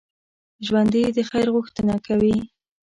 ژوندي 0.65 1.03
د 1.17 1.19
خیر 1.29 1.47
غوښتنه 1.55 1.95
کوي 2.05 2.35